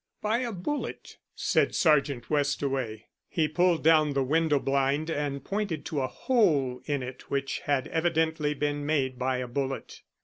"By 0.19 0.39
a 0.39 0.51
bullet," 0.51 1.19
said 1.35 1.75
Sergeant 1.75 2.27
Westaway. 2.27 3.05
He 3.29 3.47
pulled 3.47 3.83
down 3.83 4.13
the 4.13 4.23
window 4.23 4.57
blind 4.57 5.11
and 5.11 5.43
pointed 5.45 5.85
to 5.85 6.01
a 6.01 6.07
hole 6.07 6.81
in 6.85 7.03
it 7.03 7.29
which 7.29 7.59
had 7.65 7.87
evidently 7.89 8.55
been 8.55 8.83
made 8.83 9.19
by 9.19 9.37
a 9.37 9.47
bullet. 9.47 10.01